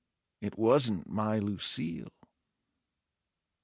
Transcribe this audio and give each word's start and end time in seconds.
it 0.41 0.57
wasn't 0.57 1.05
my 1.07 1.37
Lucille. 1.37 2.09